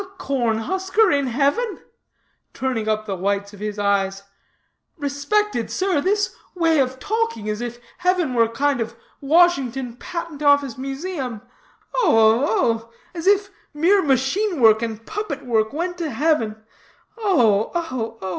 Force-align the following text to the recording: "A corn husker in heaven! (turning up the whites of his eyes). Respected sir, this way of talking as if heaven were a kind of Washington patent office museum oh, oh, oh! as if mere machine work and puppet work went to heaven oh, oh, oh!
"A 0.01 0.03
corn 0.03 0.57
husker 0.57 1.11
in 1.11 1.27
heaven! 1.27 1.77
(turning 2.55 2.89
up 2.89 3.05
the 3.05 3.15
whites 3.15 3.53
of 3.53 3.59
his 3.59 3.77
eyes). 3.77 4.23
Respected 4.97 5.69
sir, 5.69 6.01
this 6.01 6.35
way 6.55 6.79
of 6.79 6.97
talking 6.97 7.47
as 7.47 7.61
if 7.61 7.79
heaven 7.99 8.33
were 8.33 8.45
a 8.45 8.49
kind 8.49 8.81
of 8.81 8.95
Washington 9.21 9.95
patent 9.97 10.41
office 10.41 10.75
museum 10.75 11.41
oh, 11.93 12.09
oh, 12.13 12.41
oh! 12.47 12.91
as 13.13 13.27
if 13.27 13.51
mere 13.75 14.01
machine 14.01 14.59
work 14.59 14.81
and 14.81 15.05
puppet 15.05 15.45
work 15.45 15.71
went 15.71 15.99
to 15.99 16.09
heaven 16.09 16.55
oh, 17.19 17.71
oh, 17.75 18.17
oh! 18.23 18.29